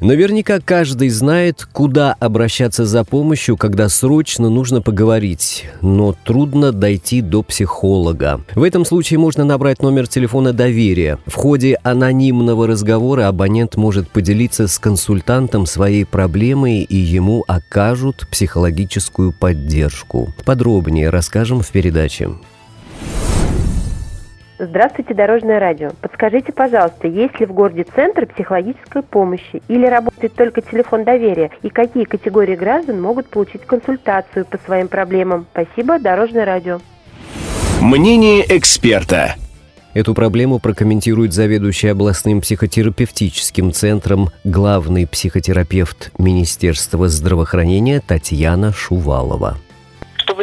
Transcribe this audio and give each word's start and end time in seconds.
Наверняка 0.00 0.60
каждый 0.60 1.08
знает, 1.08 1.66
куда 1.72 2.14
обращаться 2.14 2.84
за 2.84 3.04
помощью, 3.04 3.56
когда 3.56 3.88
срочно 3.88 4.50
нужно 4.50 4.82
поговорить, 4.82 5.66
но 5.80 6.14
трудно 6.24 6.72
дойти 6.72 7.20
до 7.20 7.42
психолога. 7.42 8.40
В 8.54 8.62
этом 8.62 8.84
случае 8.84 9.18
можно 9.18 9.44
набрать 9.44 9.82
номер 9.82 10.06
телефона 10.06 10.52
доверия. 10.52 11.18
В 11.26 11.34
ходе 11.34 11.78
анонимного 11.82 12.66
разговора 12.66 13.28
абонент 13.28 13.76
может 13.76 14.08
поделиться 14.08 14.68
с 14.68 14.78
консультантом 14.78 15.66
своей 15.66 16.04
проблемой 16.04 16.82
и 16.82 16.96
ему 16.96 17.44
окажут 17.46 18.26
психологическую 18.30 19.32
поддержку. 19.32 20.32
Подробнее 20.44 21.10
расскажем 21.10 21.60
в 21.60 21.70
передаче. 21.70 22.30
Здравствуйте, 24.66 25.14
Дорожное 25.14 25.58
радио. 25.58 25.90
Подскажите, 26.00 26.52
пожалуйста, 26.52 27.06
есть 27.06 27.38
ли 27.38 27.46
в 27.46 27.52
городе 27.52 27.84
центр 27.94 28.26
психологической 28.26 29.02
помощи 29.02 29.62
или 29.68 29.86
работает 29.86 30.34
только 30.34 30.62
телефон 30.62 31.04
доверия? 31.04 31.50
И 31.62 31.68
какие 31.68 32.04
категории 32.04 32.56
граждан 32.56 33.00
могут 33.00 33.28
получить 33.28 33.62
консультацию 33.66 34.44
по 34.46 34.58
своим 34.58 34.88
проблемам? 34.88 35.46
Спасибо, 35.52 35.98
Дорожное 35.98 36.44
радио. 36.44 36.80
Мнение 37.80 38.44
эксперта. 38.48 39.34
Эту 39.92 40.14
проблему 40.14 40.58
прокомментирует 40.58 41.32
заведующий 41.32 41.88
областным 41.88 42.40
психотерапевтическим 42.40 43.72
центром 43.72 44.30
главный 44.42 45.06
психотерапевт 45.06 46.10
Министерства 46.18 47.08
здравоохранения 47.08 48.00
Татьяна 48.04 48.72
Шувалова. 48.72 49.56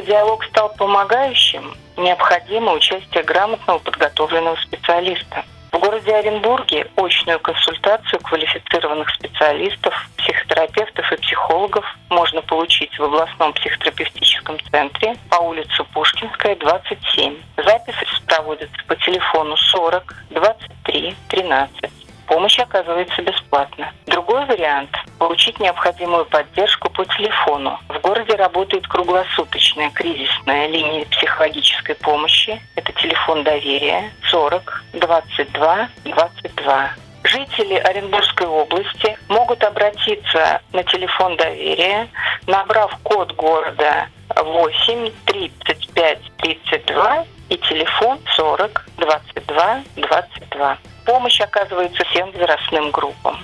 Чтобы 0.02 0.14
диалог 0.14 0.44
стал 0.46 0.70
помогающим, 0.78 1.76
необходимо 1.96 2.74
участие 2.74 3.24
грамотного 3.24 3.78
подготовленного 3.80 4.56
специалиста. 4.56 5.46
В 5.72 5.78
городе 5.78 6.16
Оренбурге 6.16 6.88
очную 6.96 7.40
консультацию 7.40 8.20
квалифицированных 8.22 9.10
специалистов, 9.12 9.94
психотерапевтов 10.18 11.12
и 11.12 11.18
психологов 11.18 11.86
можно 12.10 12.42
получить 12.42 12.98
в 12.98 13.04
областном 13.04 13.54
психотерапевтическом 13.54 14.58
центре 14.72 15.16
по 15.30 15.36
улице 15.36 15.84
Пушкинская, 15.94 16.56
27. 16.56 17.36
Запись 17.58 17.96
проводится 18.26 18.78
по 18.88 18.96
телефону 18.96 19.56
40 19.56 20.16
23 20.32 21.16
13 21.30 21.92
помощь 22.32 22.60
оказывается 22.60 23.22
бесплатно. 23.22 23.92
Другой 24.06 24.46
вариант– 24.46 24.90
получить 25.22 25.60
необходимую 25.60 26.26
поддержку 26.26 26.90
по 26.90 27.06
телефону. 27.06 27.80
В 27.90 28.00
городе 28.02 28.34
работает 28.34 28.88
круглосуточная 28.88 29.92
кризисная 29.92 30.66
линия 30.66 31.06
психологической 31.06 31.94
помощи. 31.94 32.60
Это 32.76 32.92
телефон 32.94 33.44
доверия 33.44 34.12
40 34.32 34.84
22 34.94 35.90
22. 36.06 36.90
Жители 37.24 37.76
Оренбургской 37.76 38.48
области 38.48 39.16
могут 39.30 39.64
обратиться 39.64 40.60
на 40.74 40.84
телефон 40.86 41.38
доверия, 41.38 42.10
набрав 42.48 42.98
код 43.04 43.32
города 43.36 44.08
8 44.36 45.12
35 45.26 46.20
32 46.38 47.26
и 47.50 47.58
телефон 47.58 48.18
40 48.36 48.86
22 48.98 49.84
22. 49.98 50.78
Помощь 51.06 51.42
оказывается 51.42 52.04
всем 52.06 52.32
возрастным 52.32 52.90
группам. 52.90 53.38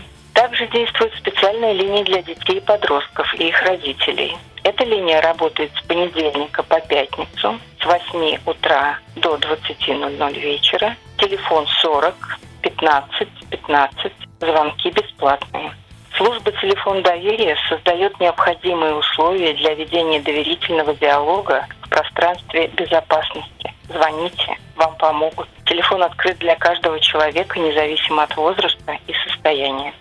Также 0.48 0.66
действует 0.68 1.14
специальная 1.16 1.74
линия 1.74 2.06
для 2.06 2.22
детей 2.22 2.60
и 2.60 2.62
подростков 2.62 3.28
и 3.34 3.50
их 3.50 3.62
родителей. 3.64 4.34
Эта 4.64 4.86
линия 4.86 5.20
работает 5.20 5.70
с 5.76 5.82
понедельника 5.86 6.64
по 6.64 6.80
пятницу 6.80 7.60
с 7.82 7.86
8 7.86 8.38
утра 8.46 8.98
до 9.18 9.36
20.00 9.36 10.40
вечера. 10.40 10.96
Телефон 11.18 11.68
40 11.82 12.40
15 12.62 13.28
15. 13.50 14.14
Звонки 14.40 14.90
бесплатные. 14.90 15.74
Служба 16.16 16.50
«Телефон 16.54 17.04
доверия» 17.04 17.58
создает 17.68 18.18
необходимые 18.22 18.96
условия 18.96 19.54
для 19.54 19.74
ведения 19.74 20.22
доверительного 20.22 20.94
диалога 20.94 21.68
в 21.82 21.90
пространстве 21.90 22.68
безопасности. 22.68 23.74
Звоните, 23.90 24.58
вам 24.78 24.96
помогут. 24.96 25.50
Телефон 25.66 26.04
открыт 26.04 26.38
для 26.38 26.56
каждого 26.56 27.02
человека, 27.02 27.60
независимо 27.60 28.24
от 28.24 28.36
возраста 28.38 28.98
и 29.08 29.14
состояния. 29.28 29.94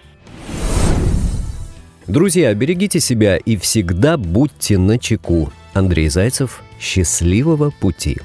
Друзья, 2.08 2.54
берегите 2.54 3.00
себя 3.00 3.36
и 3.36 3.56
всегда 3.56 4.16
будьте 4.16 4.78
на 4.78 4.96
чеку. 4.96 5.52
Андрей 5.74 6.08
Зайцев, 6.08 6.62
счастливого 6.80 7.70
пути. 7.70 8.18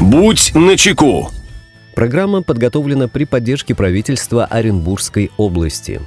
Будь 0.00 0.52
на 0.54 0.76
чеку. 0.76 1.30
Программа 1.96 2.42
подготовлена 2.42 3.08
при 3.08 3.24
поддержке 3.24 3.74
правительства 3.74 4.44
Оренбургской 4.44 5.32
области. 5.36 6.00